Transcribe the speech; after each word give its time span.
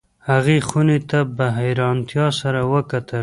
هغې 0.29 0.57
خونې 0.67 0.99
ته 1.09 1.19
په 1.35 1.45
حیرانتیا 1.57 2.25
سره 2.39 2.59
وکتل 2.73 3.19